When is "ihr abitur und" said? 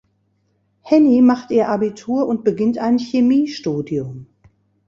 1.51-2.43